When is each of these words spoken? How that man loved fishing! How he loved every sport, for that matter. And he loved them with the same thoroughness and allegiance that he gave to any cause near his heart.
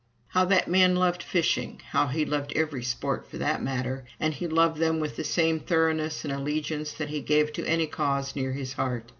How 0.29 0.45
that 0.45 0.67
man 0.67 0.95
loved 0.95 1.21
fishing! 1.21 1.79
How 1.91 2.07
he 2.07 2.25
loved 2.25 2.53
every 2.55 2.81
sport, 2.81 3.29
for 3.29 3.37
that 3.37 3.61
matter. 3.61 4.03
And 4.19 4.33
he 4.33 4.47
loved 4.47 4.77
them 4.77 4.99
with 4.99 5.15
the 5.15 5.23
same 5.23 5.59
thoroughness 5.59 6.23
and 6.25 6.33
allegiance 6.33 6.91
that 6.93 7.09
he 7.09 7.21
gave 7.21 7.53
to 7.53 7.67
any 7.67 7.85
cause 7.85 8.35
near 8.35 8.53
his 8.53 8.73
heart. 8.73 9.05